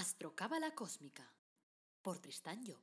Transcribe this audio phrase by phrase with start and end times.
[0.00, 1.24] Astrocábala Cósmica
[2.00, 2.80] por Tristán Job.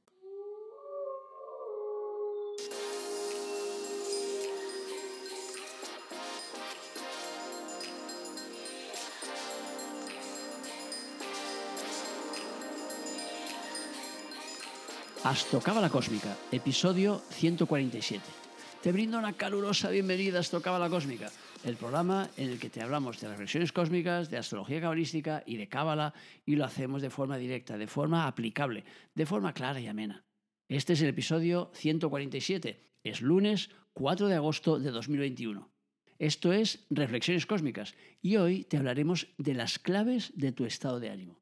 [15.23, 18.46] Astrocábala Cósmica, episodio 147.
[18.81, 21.31] Te brindo una calurosa bienvenida a Astrocábala Cósmica,
[21.63, 25.67] el programa en el que te hablamos de reflexiones cósmicas, de astrología cabalística y de
[25.67, 26.13] cábala,
[26.45, 28.83] y lo hacemos de forma directa, de forma aplicable,
[29.15, 30.23] de forma clara y amena.
[30.69, 32.79] Este es el episodio 147.
[33.03, 35.71] Es lunes 4 de agosto de 2021.
[36.19, 41.09] Esto es Reflexiones Cósmicas y hoy te hablaremos de las claves de tu estado de
[41.09, 41.41] ánimo.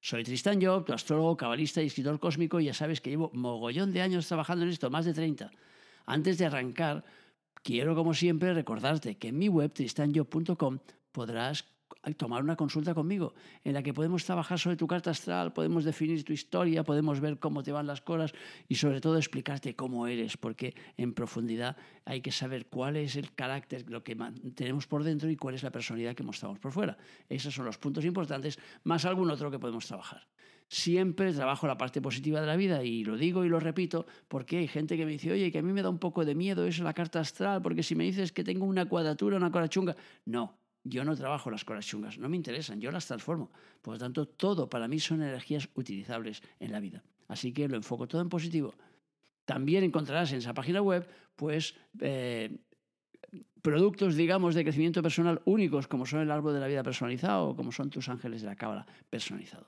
[0.00, 3.92] Soy Tristán Job, tu astrólogo, cabalista y escritor cósmico y ya sabes que llevo mogollón
[3.92, 5.50] de años trabajando en esto, más de 30.
[6.10, 7.04] Antes de arrancar,
[7.62, 10.80] quiero como siempre recordarte que en mi web tristanjob.com
[11.12, 11.62] podrás
[12.16, 16.24] tomar una consulta conmigo en la que podemos trabajar sobre tu carta astral, podemos definir
[16.24, 18.32] tu historia, podemos ver cómo te van las cosas
[18.68, 23.32] y sobre todo explicarte cómo eres, porque en profundidad hay que saber cuál es el
[23.34, 24.16] carácter, lo que
[24.54, 26.96] tenemos por dentro y cuál es la personalidad que mostramos por fuera.
[27.28, 30.26] Esos son los puntos importantes, más algún otro que podemos trabajar.
[30.68, 34.58] Siempre trabajo la parte positiva de la vida y lo digo y lo repito porque
[34.58, 36.64] hay gente que me dice, oye, que a mí me da un poco de miedo
[36.64, 39.96] eso, la carta astral, porque si me dices que tengo una cuadratura, una cosa chunga,
[40.26, 43.50] no, yo no trabajo las cosas chungas, no me interesan, yo las transformo.
[43.82, 47.02] Por lo tanto, todo para mí son energías utilizables en la vida.
[47.28, 48.74] Así que lo enfoco todo en positivo.
[49.44, 52.58] También encontrarás en esa página web, pues, eh,
[53.62, 57.56] productos, digamos, de crecimiento personal únicos, como son el árbol de la vida personalizado o
[57.56, 59.66] como son tus ángeles de la cábala personalizado.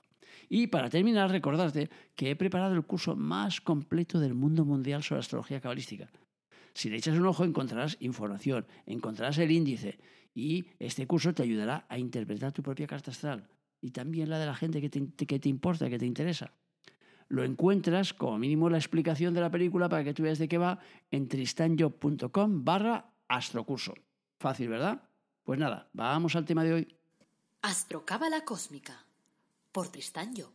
[0.49, 5.19] Y para terminar, recordarte que he preparado el curso más completo del mundo mundial sobre
[5.19, 6.09] astrología cabalística.
[6.73, 9.99] Si le echas un ojo encontrarás información, encontrarás el índice
[10.33, 13.47] y este curso te ayudará a interpretar tu propia carta astral
[13.81, 16.53] y también la de la gente que te, que te importa, que te interesa.
[17.27, 20.57] Lo encuentras, como mínimo, la explicación de la película para que tú veas de qué
[20.57, 20.79] va
[21.11, 23.93] en tristanjob.com barra astrocurso.
[24.39, 25.01] Fácil, ¿verdad?
[25.43, 26.95] Pues nada, vamos al tema de hoy.
[27.61, 29.05] Astrocábala Cósmica
[29.71, 30.53] por Tristán Job.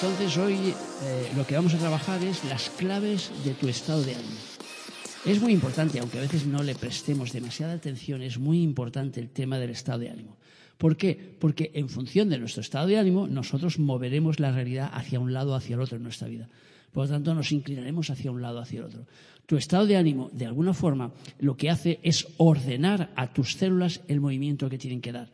[0.00, 4.14] Entonces hoy eh, lo que vamos a trabajar es las claves de tu estado de
[4.14, 4.36] ánimo.
[5.26, 9.28] Es muy importante, aunque a veces no le prestemos demasiada atención, es muy importante el
[9.28, 10.36] tema del estado de ánimo.
[10.76, 11.34] ¿Por qué?
[11.40, 15.50] Porque en función de nuestro estado de ánimo, nosotros moveremos la realidad hacia un lado
[15.50, 16.48] o hacia el otro en nuestra vida.
[16.92, 19.04] Por lo tanto, nos inclinaremos hacia un lado o hacia el otro.
[19.46, 21.10] Tu estado de ánimo, de alguna forma,
[21.40, 25.28] lo que hace es ordenar a tus células el movimiento que tienen que dar.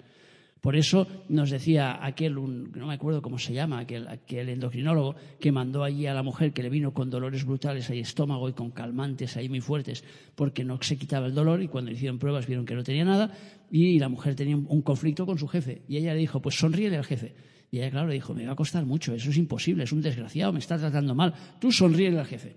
[0.65, 4.09] Por eso nos decía aquel, no me acuerdo cómo se llama, aquel,
[4.49, 8.49] endocrinólogo que mandó allí a la mujer que le vino con dolores brutales ahí estómago
[8.49, 10.03] y con calmantes ahí muy fuertes
[10.35, 13.31] porque no se quitaba el dolor y cuando hicieron pruebas vieron que no tenía nada
[13.71, 16.97] y la mujer tenía un conflicto con su jefe y ella le dijo, pues sonríele
[16.97, 17.35] al jefe.
[17.71, 20.01] Y ella, claro, le dijo, me va a costar mucho, eso es imposible, es un
[20.01, 22.57] desgraciado, me está tratando mal, tú sonríele al jefe.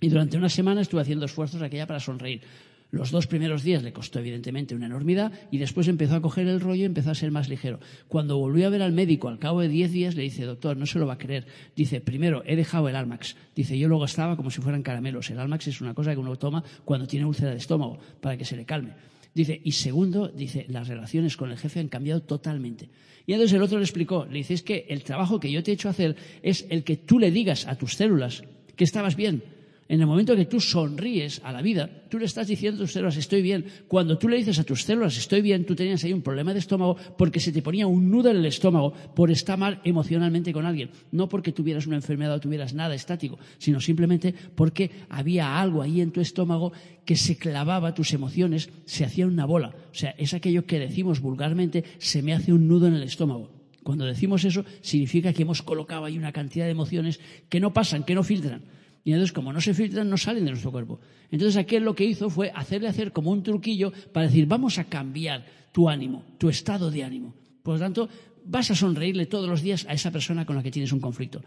[0.00, 2.42] Y durante una semana estuve haciendo esfuerzos aquella para sonreír.
[2.90, 6.60] Los dos primeros días le costó evidentemente una enormidad y después empezó a coger el
[6.60, 7.80] rollo y empezó a ser más ligero.
[8.08, 10.86] Cuando volvió a ver al médico al cabo de diez días le dice, doctor, no
[10.86, 11.46] se lo va a creer.
[11.76, 13.36] Dice, primero, he dejado el Almax.
[13.54, 15.28] Dice, yo lo gastaba como si fueran caramelos.
[15.28, 18.46] El Almax es una cosa que uno toma cuando tiene úlcera de estómago para que
[18.46, 18.94] se le calme.
[19.34, 22.88] Dice, y segundo, dice, las relaciones con el jefe han cambiado totalmente.
[23.26, 25.70] Y entonces el otro le explicó, le dice, es que el trabajo que yo te
[25.70, 28.42] he hecho hacer es el que tú le digas a tus células
[28.76, 29.42] que estabas bien,
[29.88, 32.92] en el momento que tú sonríes a la vida, tú le estás diciendo a tus
[32.92, 33.64] células, estoy bien.
[33.88, 36.58] Cuando tú le dices a tus células, estoy bien, tú tenías ahí un problema de
[36.58, 40.66] estómago porque se te ponía un nudo en el estómago por estar mal emocionalmente con
[40.66, 40.90] alguien.
[41.10, 46.02] No porque tuvieras una enfermedad o tuvieras nada estático, sino simplemente porque había algo ahí
[46.02, 46.72] en tu estómago
[47.06, 49.74] que se clavaba tus emociones, se hacía una bola.
[49.90, 53.50] O sea, es aquello que decimos vulgarmente, se me hace un nudo en el estómago.
[53.82, 58.04] Cuando decimos eso, significa que hemos colocado ahí una cantidad de emociones que no pasan,
[58.04, 58.76] que no filtran.
[59.08, 61.00] Y entonces, como no se filtran, no salen de nuestro cuerpo.
[61.30, 64.84] Entonces, aquel lo que hizo fue hacerle hacer como un truquillo para decir, vamos a
[64.84, 67.32] cambiar tu ánimo, tu estado de ánimo.
[67.62, 68.10] Por lo tanto,
[68.44, 71.40] vas a sonreírle todos los días a esa persona con la que tienes un conflicto.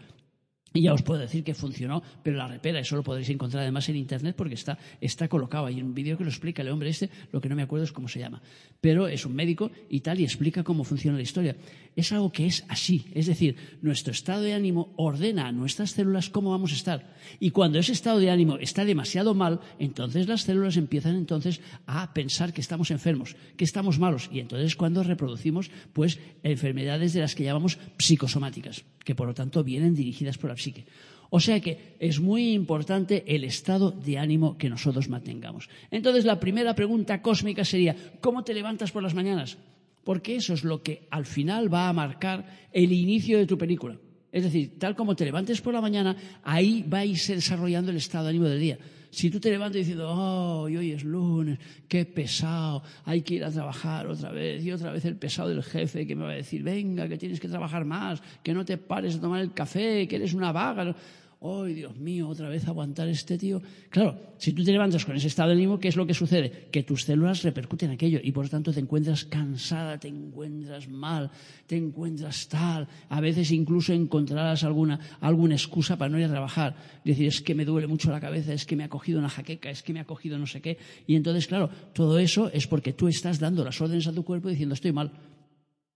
[0.74, 3.88] Y ya os puedo decir que funcionó, pero la repera, eso lo podréis encontrar además
[3.88, 5.66] en internet porque está, está colocado.
[5.66, 7.92] Hay un vídeo que lo explica el hombre este, lo que no me acuerdo es
[7.92, 8.40] cómo se llama.
[8.80, 11.56] Pero es un médico y tal, y explica cómo funciona la historia.
[11.94, 13.04] Es algo que es así.
[13.12, 17.14] Es decir, nuestro estado de ánimo ordena a nuestras células cómo vamos a estar.
[17.38, 22.14] Y cuando ese estado de ánimo está demasiado mal, entonces las células empiezan entonces a
[22.14, 24.30] pensar que estamos enfermos, que estamos malos.
[24.32, 29.64] Y entonces cuando reproducimos, pues, enfermedades de las que llamamos psicosomáticas que por lo tanto
[29.64, 30.84] vienen dirigidas por la psique.
[31.30, 35.70] O sea que es muy importante el estado de ánimo que nosotros mantengamos.
[35.90, 39.56] Entonces la primera pregunta cósmica sería, ¿cómo te levantas por las mañanas?
[40.04, 43.96] Porque eso es lo que al final va a marcar el inicio de tu película.
[44.30, 47.96] Es decir, tal como te levantes por la mañana, ahí va a irse desarrollando el
[47.96, 48.78] estado de ánimo del día.
[49.12, 53.50] Si tú te levantas diciendo, oh, hoy es lunes, qué pesado, hay que ir a
[53.50, 56.62] trabajar otra vez, y otra vez el pesado del jefe que me va a decir,
[56.62, 60.16] venga, que tienes que trabajar más, que no te pares a tomar el café, que
[60.16, 60.96] eres una vaga.
[61.42, 63.60] ¡Ay, Dios mío, otra vez aguantar este tío!
[63.90, 66.68] Claro, si tú te levantas con ese estado de ánimo, ¿qué es lo que sucede?
[66.70, 71.30] Que tus células repercuten aquello y por lo tanto te encuentras cansada, te encuentras mal,
[71.66, 72.88] te encuentras tal.
[73.08, 76.74] A veces incluso encontrarás alguna, alguna excusa para no ir a trabajar.
[77.04, 79.70] Decir, es que me duele mucho la cabeza, es que me ha cogido una jaqueca,
[79.70, 80.78] es que me ha cogido no sé qué.
[81.06, 84.48] Y entonces, claro, todo eso es porque tú estás dando las órdenes a tu cuerpo
[84.48, 85.12] diciendo, estoy mal.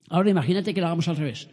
[0.09, 1.49] Ahora imagínate que lo hagamos al revés.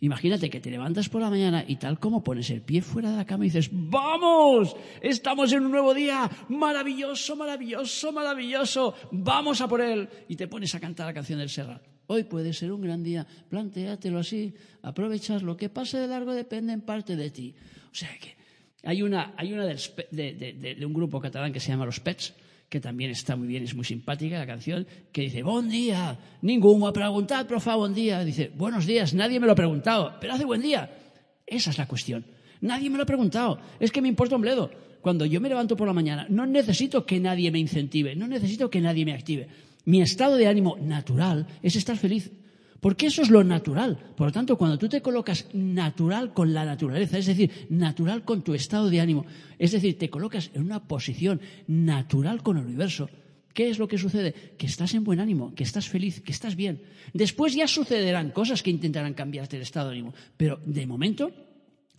[0.00, 3.16] Imagínate que te levantas por la mañana y tal como pones el pie fuera de
[3.16, 4.76] la cama y dices, ¡vamos!
[5.02, 10.08] Estamos en un nuevo día, maravilloso, maravilloso, maravilloso, vamos a por él.
[10.28, 11.82] Y te pones a cantar la canción del Serrat.
[12.06, 16.72] Hoy puede ser un gran día, plantéatelo así, aprovechas lo que pase de largo depende
[16.72, 17.54] en parte de ti.
[17.90, 18.36] O sea que
[18.84, 22.34] hay una, hay una de un grupo catalán que se llama Los Pets,
[22.68, 26.86] que también está muy bien, es muy simpática la canción, que dice, buen día, ninguno
[26.86, 28.22] ha preguntado, profa, buen día.
[28.24, 30.90] Dice, buenos días, nadie me lo ha preguntado, pero hace buen día.
[31.46, 32.26] Esa es la cuestión.
[32.60, 34.70] Nadie me lo ha preguntado, es que me importa un bledo.
[35.00, 38.68] Cuando yo me levanto por la mañana, no necesito que nadie me incentive, no necesito
[38.68, 39.48] que nadie me active.
[39.84, 42.30] Mi estado de ánimo natural es estar feliz.
[42.80, 43.98] Porque eso es lo natural.
[44.16, 48.42] Por lo tanto, cuando tú te colocas natural con la naturaleza, es decir, natural con
[48.42, 49.26] tu estado de ánimo,
[49.58, 53.10] es decir, te colocas en una posición natural con el universo,
[53.52, 54.32] ¿qué es lo que sucede?
[54.56, 56.82] Que estás en buen ánimo, que estás feliz, que estás bien.
[57.12, 61.32] Después ya sucederán cosas que intentarán cambiarte el estado de ánimo, pero de momento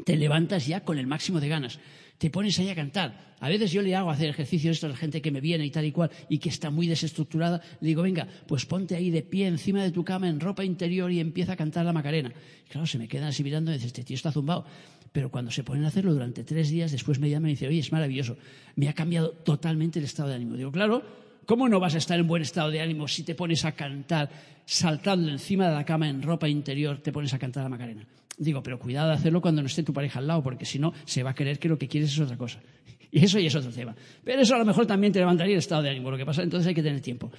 [0.06, 1.80] te levantas ya con el máximo de ganas
[2.20, 3.34] te pones ahí a cantar.
[3.40, 5.86] A veces yo le hago hacer ejercicios a la gente que me viene y tal
[5.86, 7.62] y cual y que está muy desestructurada.
[7.80, 11.10] Le digo, venga, pues ponte ahí de pie encima de tu cama en ropa interior
[11.12, 12.32] y empieza a cantar la Macarena.
[12.70, 14.66] claro, se me quedan así mirando y dicen, este tío está zumbado.
[15.14, 17.80] Pero cuando se ponen a hacerlo durante tres días, después me llaman y dicen, oye,
[17.80, 18.38] es maravilloso.
[18.76, 20.56] Me ha cambiado totalmente el estado de ánimo.
[20.56, 21.04] Digo, claro,
[21.50, 24.30] ¿cómo no vas a estar en buen estado de ánimo si te pones a cantar
[24.68, 28.06] saltando encima de la cama en ropa interior, te pones a cantar la Macarena?
[28.38, 30.94] Digo, pero cuidado de hacerlo cuando no esté tu pareja al lado, porque si no,
[31.06, 32.62] se va a creer que lo que quieres es otra cosa.
[33.12, 33.96] Y eso ya es otro tema.
[34.24, 36.12] Pero eso a lo mejor también te levantaría el estado de ánimo.
[36.12, 37.32] Lo que pasa, entonces hay que tener tiempo.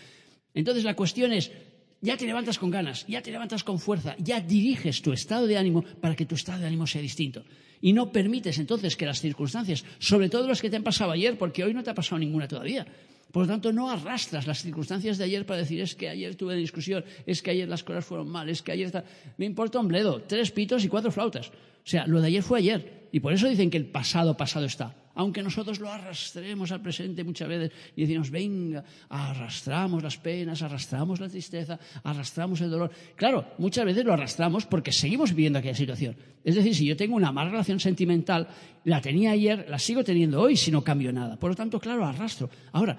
[0.55, 1.53] Entonces la cuestión es,
[2.01, 5.57] ya te levantas con ganas, ya te levantas con fuerza, ya diriges tu estado de
[5.57, 7.45] ánimo para que tu estado de ánimo sea distinto.
[7.81, 11.39] Y no permites entonces que las circunstancias, sobre todo las que te han pasado ayer,
[11.39, 12.85] porque hoy no te ha pasado ninguna todavía,
[13.33, 16.57] por lo tanto, no arrastras las circunstancias de ayer para decir es que ayer tuve
[16.57, 19.05] discusión, es que ayer las cosas fueron mal, es que ayer...
[19.37, 21.49] Me importa un bledo, tres pitos y cuatro flautas.
[21.49, 23.09] O sea, lo de ayer fue ayer.
[23.13, 24.95] Y por eso dicen que el pasado, pasado está.
[25.15, 31.21] Aunque nosotros lo arrastremos al presente muchas veces y decimos, venga, arrastramos las penas, arrastramos
[31.21, 32.91] la tristeza, arrastramos el dolor.
[33.17, 36.17] Claro, muchas veces lo arrastramos porque seguimos viviendo aquella situación.
[36.45, 38.49] Es decir, si yo tengo una mala relación sentimental,
[38.85, 41.37] la tenía ayer, la sigo teniendo hoy si no cambio nada.
[41.37, 42.49] Por lo tanto, claro, arrastro.
[42.73, 42.97] Ahora,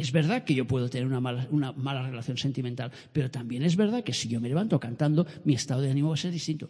[0.00, 4.14] es verdad que yo puedo tener una mala, relación sentimental, pero también es verdad que
[4.14, 6.68] si yo me levanto cantando, mi estado de ánimo va a ser distinto.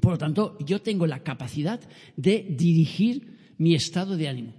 [0.00, 1.80] Por lo tanto, yo tengo la capacidad
[2.16, 4.54] de dirigir mi estado de ánimo.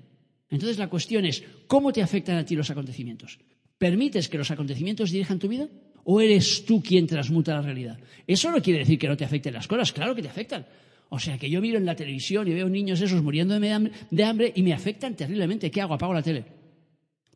[0.49, 3.39] Entonces la cuestión es, ¿cómo te afectan a ti los acontecimientos?
[3.77, 5.67] ¿Permites que los acontecimientos dirijan tu vida?
[6.03, 7.99] ¿O eres tú quien transmuta la realidad?
[8.27, 10.65] Eso no quiere decir que no te afecten las cosas, claro que te afectan.
[11.09, 14.53] O sea, que yo miro en la televisión y veo niños esos muriendo de hambre
[14.55, 15.71] y me afectan terriblemente.
[15.71, 15.93] ¿Qué hago?
[15.93, 16.56] Apago la tele.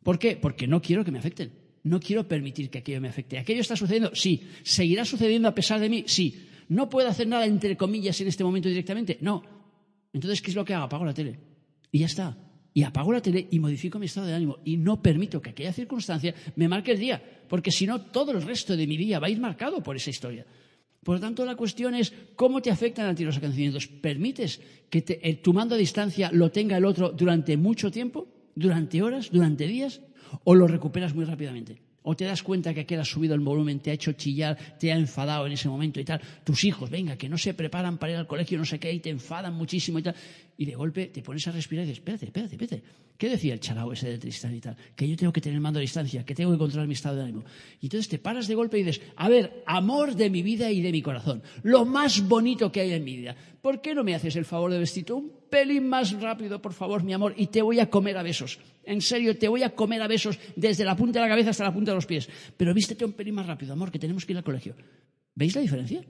[0.02, 0.36] ¿Por qué?
[0.36, 1.52] Porque no quiero que me afecten.
[1.84, 3.38] No quiero permitir que aquello me afecte.
[3.38, 4.14] ¿Aquello está sucediendo?
[4.14, 4.48] Sí.
[4.62, 6.04] ¿Seguirá sucediendo a pesar de mí?
[6.06, 6.48] Sí.
[6.68, 9.18] ¿No puedo hacer nada entre comillas en este momento directamente?
[9.20, 9.42] No.
[10.12, 10.84] Entonces, ¿qué es lo que hago?
[10.84, 11.38] Apago la tele.
[11.90, 12.36] Y ya está.
[12.74, 14.58] Y apago la tele y modifico mi estado de ánimo.
[14.64, 17.22] Y no permito que aquella circunstancia me marque el día.
[17.48, 20.10] Porque si no, todo el resto de mi día va a ir marcado por esa
[20.10, 20.46] historia.
[21.02, 23.88] Por lo tanto, la cuestión es cómo te afectan a ti los acontecimientos.
[23.88, 25.02] ¿Permites que
[25.42, 28.28] tu mando a distancia lo tenga el otro durante mucho tiempo?
[28.54, 30.00] Durante horas, durante días,
[30.44, 31.82] o lo recuperas muy rápidamente.
[32.04, 34.92] O te das cuenta que aquel ha subido el volumen, te ha hecho chillar, te
[34.92, 36.20] ha enfadado en ese momento y tal.
[36.42, 38.98] Tus hijos, venga, que no se preparan para ir al colegio, no sé qué, y
[38.98, 40.16] te enfadan muchísimo y tal.
[40.56, 42.82] Y de golpe te pones a respirar y dices, espérate, espérate, espérate.
[43.16, 44.76] ¿Qué decía el chalao ese de Tristán y tal?
[44.96, 47.22] Que yo tengo que tener mando a distancia, que tengo que controlar mi estado de
[47.22, 47.44] ánimo.
[47.80, 50.82] Y entonces te paras de golpe y dices, a ver, amor de mi vida y
[50.82, 53.36] de mi corazón, lo más bonito que hay en mi vida.
[53.60, 57.04] ¿Por qué no me haces el favor de vestirte un pelín más rápido, por favor,
[57.04, 57.32] mi amor?
[57.36, 58.58] Y te voy a comer a besos.
[58.82, 61.62] En serio, te voy a comer a besos desde la punta de la cabeza hasta
[61.62, 62.28] la punta de los pies.
[62.56, 64.74] Pero vístete un pelín más rápido, amor, que tenemos que ir al colegio.
[65.34, 66.04] ¿Veis la diferencia?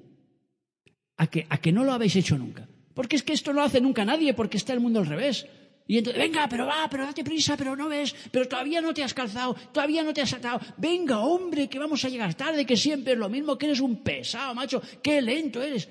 [1.19, 2.67] A que, a que no lo habéis hecho nunca.
[2.95, 5.47] Porque es que esto no hace nunca nadie, porque está el mundo al revés.
[5.87, 9.03] Y entonces, venga, pero va, pero date prisa, pero no ves, pero todavía no te
[9.03, 10.61] has calzado, todavía no te has atado.
[10.77, 14.03] Venga, hombre, que vamos a llegar tarde, que siempre es lo mismo, que eres un
[14.03, 15.89] pesado, macho, qué lento eres.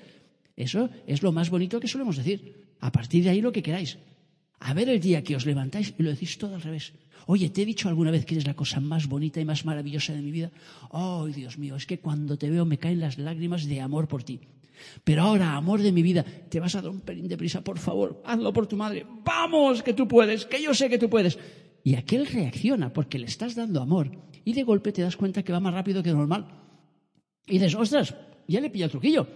[0.56, 2.66] Eso es lo más bonito que solemos decir.
[2.80, 3.98] A partir de ahí lo que queráis.
[4.60, 6.92] A ver el día que os levantáis y lo decís todo al revés.
[7.26, 10.12] Oye, ¿te he dicho alguna vez que eres la cosa más bonita y más maravillosa
[10.12, 10.50] de mi vida?
[10.90, 11.76] ¡Oh, Dios mío!
[11.76, 14.40] Es que cuando te veo me caen las lágrimas de amor por ti.
[15.04, 17.78] Pero ahora, amor de mi vida, te vas a dar un pelín de prisa, por
[17.78, 19.06] favor, hazlo por tu madre.
[19.24, 21.38] Vamos, que tú puedes, que yo sé que tú puedes.
[21.84, 24.10] Y aquel reacciona porque le estás dando amor
[24.44, 26.46] y de golpe te das cuenta que va más rápido que normal.
[27.46, 28.14] Y dices, ostras,
[28.46, 29.26] ya le pilla el truquillo.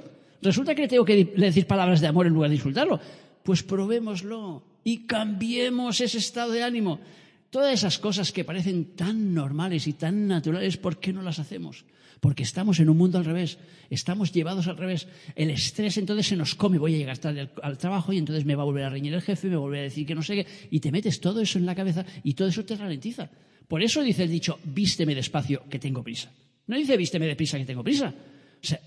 [0.42, 3.00] Resulta que le tengo que decir palabras de amor en lugar de insultarlo.
[3.42, 7.00] Pues probémoslo y cambiemos ese estado de ánimo.
[7.50, 11.84] Todas esas cosas que parecen tan normales y tan naturales, ¿por qué no las hacemos?
[12.20, 13.58] Porque estamos en un mundo al revés,
[13.90, 15.06] estamos llevados al revés.
[15.34, 18.54] El estrés entonces se nos come, voy a llegar tarde al, trabajo y entonces me
[18.54, 20.22] va a volver a reñir el jefe, me va a volver a decir que no
[20.22, 23.30] sé qué, y te metes todo eso en la cabeza y todo eso te ralentiza.
[23.68, 26.32] Por eso dice el dicho, vísteme despacio, que tengo prisa.
[26.66, 28.12] No dice vísteme deprisa, que tengo prisa.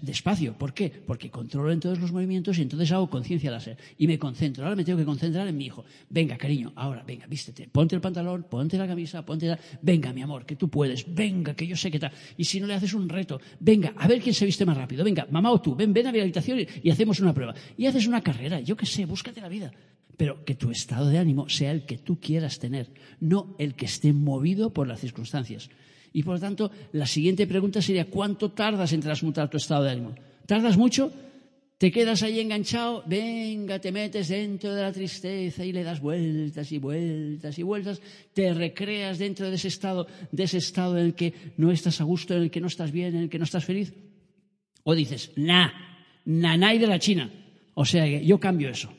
[0.02, 0.54] Despacio.
[0.54, 0.90] ¿Por qué?
[0.90, 3.78] Porque controlo en todos los movimientos y entonces hago conciencia láser.
[3.98, 4.64] Y me concentro.
[4.64, 5.86] Ahora me tengo que concentrar en mi hijo.
[6.10, 7.68] Venga, cariño, ahora, venga, vístete.
[7.72, 9.60] Ponte el pantalón, ponte la camisa, ponte la...
[9.82, 11.06] Venga, mi amor, que tú puedes.
[11.14, 12.12] Venga, que yo sé que tal.
[12.38, 15.04] Y si no le haces un reto, venga, a ver quién se viste más rápido.
[15.04, 17.54] Venga, mamá o tú, ven, ven a mi habitación y, hacemos una prueba.
[17.78, 19.72] Y haces una carrera, yo qué sé, búscate la vida
[20.20, 23.86] pero que tu estado de ánimo sea el que tú quieras tener, no el que
[23.86, 25.70] esté movido por las circunstancias.
[26.12, 29.92] Y por lo tanto, la siguiente pregunta sería, ¿cuánto tardas en transmutar tu estado de
[29.92, 30.16] ánimo?
[30.46, 31.10] ¿Tardas mucho?
[31.78, 33.02] ¿Te quedas ahí enganchado?
[33.08, 38.02] Venga, te metes dentro de la tristeza y le das vueltas y vueltas y vueltas,
[38.34, 42.04] te recreas dentro de ese estado, de ese estado en el que no estás a
[42.04, 43.94] gusto, en el que no estás bien, en el que no estás feliz.
[44.84, 45.70] O dices, nah,
[46.26, 47.32] nanay de la China.
[47.74, 48.99] O sea, yo cambio eso.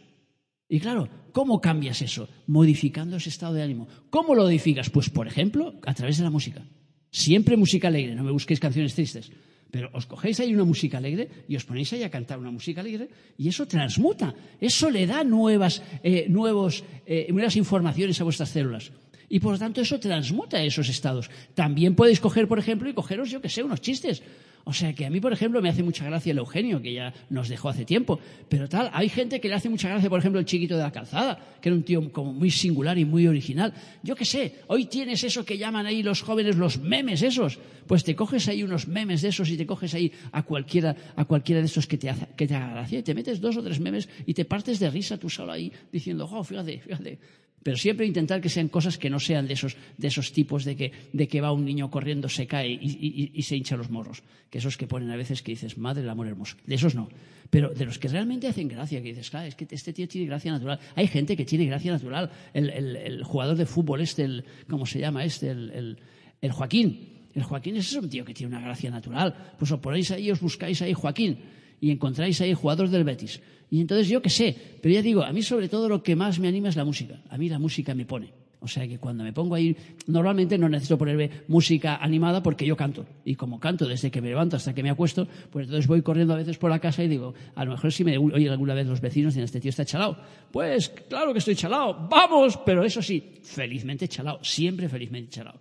[0.72, 2.28] Y claro, ¿cómo cambias eso?
[2.46, 3.88] Modificando ese estado de ánimo.
[4.08, 4.88] ¿Cómo lo modificas?
[4.88, 6.62] Pues, por ejemplo, a través de la música.
[7.10, 9.32] Siempre música alegre, no me busquéis canciones tristes.
[9.72, 12.82] Pero os cogéis ahí una música alegre y os ponéis ahí a cantar una música
[12.82, 14.32] alegre y eso transmuta.
[14.60, 18.92] Eso le da nuevas, eh, nuevos, eh, nuevas informaciones a vuestras células.
[19.28, 21.30] Y por lo tanto eso transmuta esos estados.
[21.54, 24.22] También podéis coger, por ejemplo, y cogeros, yo que sé, unos chistes.
[24.64, 27.12] O sea que a mí, por ejemplo, me hace mucha gracia el Eugenio, que ya
[27.30, 28.18] nos dejó hace tiempo.
[28.48, 30.92] Pero tal, hay gente que le hace mucha gracia, por ejemplo, el chiquito de la
[30.92, 33.72] calzada, que era un tío como muy singular y muy original.
[34.02, 37.58] Yo qué sé, hoy tienes eso que llaman ahí los jóvenes los memes esos.
[37.86, 41.24] Pues te coges ahí unos memes de esos y te coges ahí a cualquiera, a
[41.24, 43.62] cualquiera de esos que te, hace, que te haga gracia y te metes dos o
[43.62, 47.18] tres memes y te partes de risa tú solo ahí diciendo, oh, fíjate, fíjate.
[47.62, 50.76] Pero siempre intentar que sean cosas que no sean de esos, de esos tipos de
[50.76, 54.22] que, de que va un niño corriendo, se cae y, se hincha los morros.
[54.48, 56.56] Que esos que ponen a veces que dices, madre el amor hermoso.
[56.66, 57.08] De esos no.
[57.50, 60.26] Pero de los que realmente hacen gracia, que dices, claro, es que este tío tiene
[60.26, 60.80] gracia natural.
[60.94, 62.30] Hay gente que tiene gracia natural.
[62.54, 65.50] El, el, jugador de fútbol este, el, ¿cómo se llama este?
[65.50, 65.98] El,
[66.40, 67.28] el, Joaquín.
[67.34, 69.54] El Joaquín es un tío que tiene una gracia natural.
[69.58, 71.38] Pues os ponéis ahí, os buscáis ahí Joaquín
[71.80, 73.40] y encontráis ahí jugadores del Betis.
[73.70, 76.38] Y entonces yo qué sé, pero ya digo, a mí sobre todo lo que más
[76.38, 77.22] me anima es la música.
[77.28, 78.32] A mí la música me pone.
[78.62, 79.74] O sea que cuando me pongo ahí,
[80.06, 83.06] normalmente no necesito ponerme música animada porque yo canto.
[83.24, 86.34] Y como canto desde que me levanto hasta que me acuesto, pues entonces voy corriendo
[86.34, 88.86] a veces por la casa y digo, a lo mejor si me oyen alguna vez
[88.86, 90.18] los vecinos dicen, este tío está chalado.
[90.52, 95.58] Pues claro que estoy chalado, vamos, pero eso sí, felizmente chalado, siempre felizmente chalado.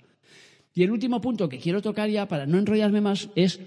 [0.73, 3.61] Y el último punto que quiero tocar ya para no enrollarme más es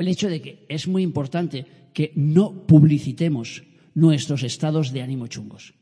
[0.00, 3.62] el hecho de que es muy importante que no publicitemos
[3.94, 5.74] nuestros estados de ánimo chungos,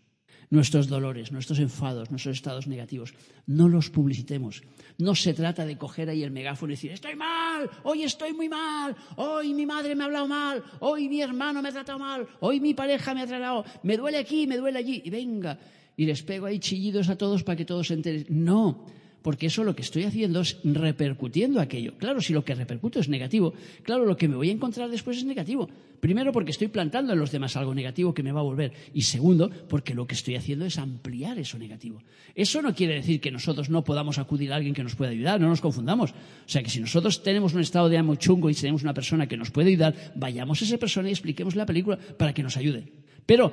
[0.51, 3.15] nuestros dolores, nuestros enfados, nuestros estados negativos.
[3.47, 4.63] No los publicitemos.
[4.97, 8.49] No se trata de coger ahí el megáfono y decir, estoy mal, hoy estoy muy
[8.49, 12.27] mal, hoy mi madre me ha hablado mal, hoy mi hermano me ha tratado mal,
[12.41, 15.59] hoy mi pareja me ha tratado, me duele aquí, me duele allí, y venga,
[15.97, 18.27] y les pego ahí chillidos a todos para que todos se enteren.
[18.31, 18.85] No,
[19.23, 21.95] porque eso lo que estoy haciendo es repercutiendo aquello.
[21.99, 25.19] Claro, si lo que repercuto es negativo, claro, lo que me voy a encontrar después
[25.19, 25.69] es negativo.
[26.01, 28.73] Primero, porque estoy plantando en los demás algo negativo que me va a volver.
[28.95, 32.03] Y segundo, porque lo que estoy haciendo es ampliar eso negativo.
[32.35, 35.41] Eso no quiere decir que nosotros no podamos acudir a alguien que nos pueda ayudar,
[35.41, 36.13] no nos confundamos.
[36.13, 36.15] O
[36.47, 39.37] sea, que si nosotros tenemos un estado de amo chungo y tenemos una persona que
[39.37, 42.85] nos puede ayudar, vayamos a esa persona y expliquemos la película para que nos ayude.
[43.27, 43.53] Pero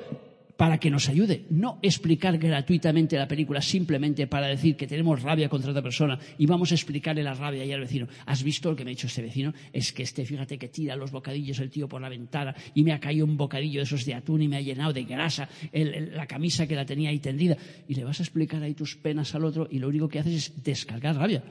[0.56, 5.48] para que nos ayude, no explicar gratuitamente la película simplemente para decir que tenemos rabia
[5.48, 8.08] contra otra persona y vamos a explicarle la rabia y al vecino.
[8.24, 9.52] ¿Has visto lo que me ha hecho este vecino?
[9.72, 12.92] Es que este, fíjate que tira los bocadillos el tío por la ventana y me
[12.92, 16.26] ha caído un bocadillo de esos de atún y me ha llenado de grasa la
[16.26, 17.56] camisa que la tenía ahí tendida.
[17.86, 20.34] Y le vas a explicar ahí tus penas al otro y lo único que haces
[20.34, 21.42] es descargar rabia.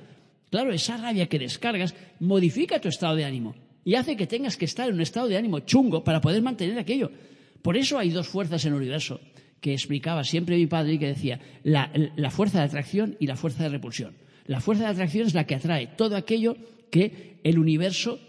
[0.50, 4.65] Claro, esa rabia que descargas modifica tu estado de ánimo y hace que tengas que
[4.65, 7.12] estar en un estado de ánimo chungo para poder mantener aquello.
[7.65, 9.19] Por eso hay dos fuerzas en el universo
[9.60, 11.89] que explicaba siempre mi padre y que decía la,
[12.29, 14.13] fuerza de atracción y la fuerza de repulsión.
[14.45, 16.57] La fuerza de atracción es la que atrae todo aquello
[16.91, 18.19] que el universo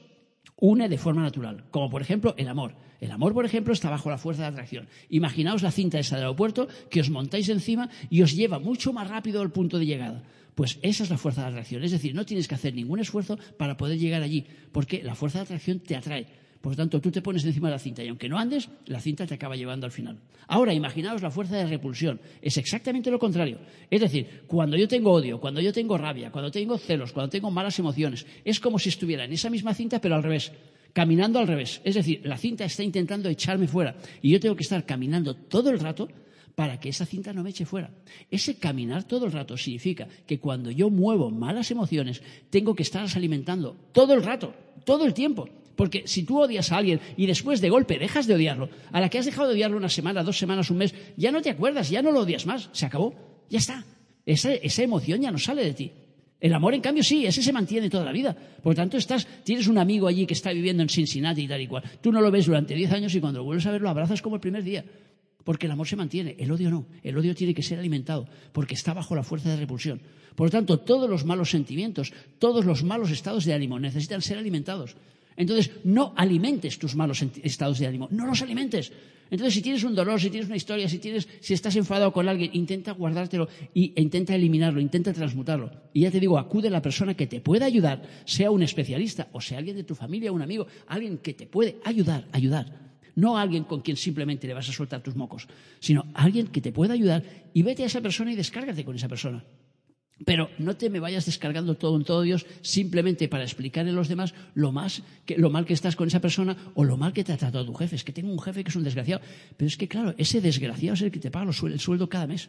[0.56, 2.76] une de forma natural, como por ejemplo el amor.
[2.98, 4.88] El amor, por ejemplo, está bajo la fuerza de atracción.
[5.10, 9.10] Imaginaos la cinta esa del aeropuerto que os montáis encima y os lleva mucho más
[9.10, 10.22] rápido al punto de llegada.
[10.54, 11.84] Pues esa es la fuerza de atracción.
[11.84, 15.40] Es decir, no tienes que hacer ningún esfuerzo para poder llegar allí, porque la fuerza
[15.40, 16.45] de atracción te atrae.
[16.66, 18.98] Por lo tanto, tú te pones encima de la cinta y aunque no andes, la
[18.98, 20.18] cinta te acaba llevando al final.
[20.48, 22.20] Ahora, imaginaos la fuerza de repulsión.
[22.42, 23.60] Es exactamente lo contrario.
[23.88, 27.52] Es decir, cuando yo tengo odio, cuando yo tengo rabia, cuando tengo celos, cuando tengo
[27.52, 30.50] malas emociones, es como si estuviera en esa misma cinta pero al revés
[30.92, 31.80] caminando al revés.
[31.84, 35.70] Es decir, la cinta está intentando echarme fuera y yo tengo que estar caminando todo
[35.70, 36.08] el rato
[36.56, 37.92] para que esa cinta no me eche fuera.
[38.28, 43.14] Ese caminar todo el rato significa que cuando yo muevo malas emociones, tengo que estarlas
[43.14, 44.52] alimentando todo el rato,
[44.84, 45.48] todo el tiempo.
[45.76, 49.08] Porque si tú odias a alguien y después de golpe dejas de odiarlo, a la
[49.08, 51.90] que has dejado de odiarlo una semana, dos semanas, un mes, ya no te acuerdas,
[51.90, 53.14] ya no lo odias más, se acabó,
[53.48, 53.84] ya está.
[54.24, 55.92] Esa, emoción ya no sale de ti.
[56.40, 58.36] El amor, en cambio, sí, ese se mantiene toda la vida.
[58.62, 61.60] Por lo tanto, estás, tienes un amigo allí que está viviendo en Cincinnati y tal
[61.60, 61.84] y cual.
[62.00, 64.20] Tú no lo ves durante diez años y cuando lo vuelves a ver lo abrazas
[64.20, 64.84] como el primer día.
[65.44, 66.86] Porque el amor se mantiene, el odio no.
[67.02, 70.02] El odio tiene que ser alimentado, porque está bajo la fuerza de repulsión.
[70.34, 74.38] Por lo tanto, todos los malos sentimientos, todos los malos estados de ánimo necesitan ser
[74.38, 74.96] alimentados.
[75.36, 78.92] Entonces, no alimentes tus malos estados de ánimo, no los alimentes.
[79.30, 82.28] Entonces, si tienes un dolor, si tienes una historia, si, tienes, si estás enfadado con
[82.28, 85.70] alguien, intenta guardártelo e intenta eliminarlo, intenta transmutarlo.
[85.92, 89.28] Y ya te digo, acude a la persona que te pueda ayudar, sea un especialista
[89.32, 92.86] o sea alguien de tu familia, un amigo, alguien que te puede ayudar, ayudar.
[93.16, 95.48] No alguien con quien simplemente le vas a soltar tus mocos,
[95.80, 99.08] sino alguien que te pueda ayudar y vete a esa persona y descárgate con esa
[99.08, 99.42] persona.
[100.24, 104.08] Pero no te me vayas descargando todo en todo Dios simplemente para explicarle a los
[104.08, 105.02] demás lo, más
[105.36, 107.74] lo mal que estás con esa persona o lo mal que te ha tratado tu
[107.74, 107.96] jefe.
[107.96, 109.20] Es que tengo un jefe que es un desgraciado.
[109.56, 112.48] Pero es que, claro, ese desgraciado es el que te paga el sueldo cada mes.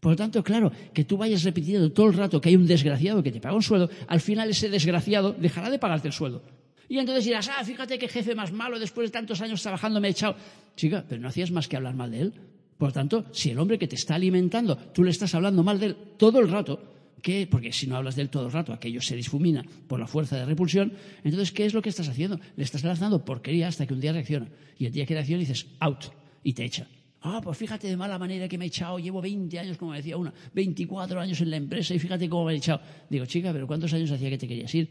[0.00, 3.22] Por lo tanto, claro, que tú vayas repitiendo todo el rato que hay un desgraciado
[3.22, 6.42] que te paga un sueldo, al final ese desgraciado dejará de pagarte el sueldo.
[6.88, 10.08] Y entonces dirás, ah, fíjate qué jefe más malo, después de tantos años trabajando me
[10.08, 10.36] he echado.
[10.76, 12.32] Chica, pero no hacías más que hablar mal de él.
[12.78, 15.80] Por lo tanto, si el hombre que te está alimentando, tú le estás hablando mal
[15.80, 16.80] de él todo el rato,
[17.22, 17.46] ¿Qué?
[17.50, 20.36] Porque si no hablas de él todo el rato, aquello se difumina por la fuerza
[20.36, 20.92] de repulsión.
[21.24, 22.38] Entonces, ¿qué es lo que estás haciendo?
[22.56, 24.48] Le estás lanzando porquería hasta que un día reacciona.
[24.78, 26.04] Y el día que reacciona dices, out,
[26.42, 26.86] y te echa.
[27.22, 28.98] Ah, pues fíjate de mala manera que me he echado.
[28.98, 32.52] Llevo 20 años, como decía una, 24 años en la empresa y fíjate cómo me
[32.52, 32.80] he echado.
[33.10, 34.88] Digo, chica, ¿pero cuántos años hacía que te querías ir?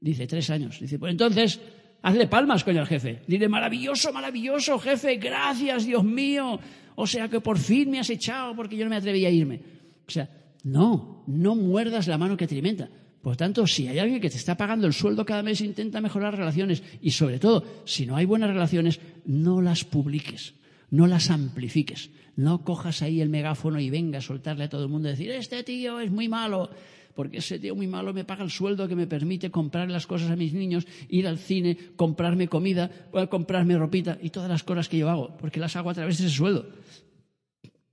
[0.00, 0.80] Dice, tres años.
[0.80, 1.60] Dice, pues entonces,
[2.02, 3.22] hazle palmas, con el jefe.
[3.26, 6.58] Dile, maravilloso, maravilloso, jefe, gracias, Dios mío.
[6.96, 9.60] O sea que por fin me has echado porque yo no me atrevía a irme.
[10.06, 10.28] O sea,
[10.64, 12.88] no, no muerdas la mano que te alimenta.
[13.22, 16.36] Por tanto, si hay alguien que te está pagando el sueldo cada mes, intenta mejorar
[16.36, 16.82] relaciones.
[17.02, 20.54] Y sobre todo, si no hay buenas relaciones, no las publiques,
[20.90, 22.10] no las amplifiques.
[22.36, 25.30] No cojas ahí el megáfono y venga a soltarle a todo el mundo y decir,
[25.32, 26.70] este tío es muy malo,
[27.14, 30.30] porque ese tío muy malo me paga el sueldo que me permite comprar las cosas
[30.30, 32.90] a mis niños, ir al cine, comprarme comida,
[33.28, 36.26] comprarme ropita y todas las cosas que yo hago, porque las hago a través de
[36.26, 36.70] ese sueldo.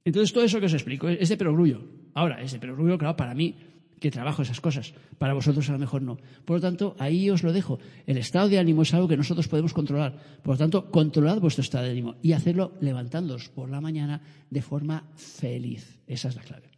[0.06, 1.82] Entonces, todo eso que os explico es de perogrullo.
[2.18, 3.54] Ahora, es de perogrullo, claro, para mí,
[4.00, 4.96] que trabajo esas cosas.
[5.20, 6.18] Para vosotros a lo mejor no.
[6.46, 7.78] Por lo tanto, ahí os lo dejo.
[8.08, 10.18] El estado de ánimo es algo que nosotros podemos controlar.
[10.42, 14.64] Por lo tanto, controlad vuestro estado de ánimo y hacerlo levantándoos por la mañana de
[14.64, 16.00] forma feliz.
[16.08, 16.77] Esa es la clave.